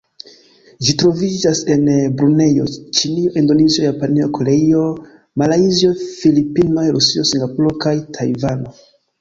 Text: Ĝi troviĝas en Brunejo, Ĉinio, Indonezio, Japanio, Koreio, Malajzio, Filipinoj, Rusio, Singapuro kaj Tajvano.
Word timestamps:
Ĝi 0.85 0.93
troviĝas 1.01 1.59
en 1.75 1.83
Brunejo, 2.21 2.65
Ĉinio, 2.99 3.35
Indonezio, 3.43 3.85
Japanio, 3.87 4.31
Koreio, 4.39 4.87
Malajzio, 5.43 5.93
Filipinoj, 6.07 6.87
Rusio, 6.97 7.29
Singapuro 7.35 7.77
kaj 7.87 7.97
Tajvano. 8.19 8.77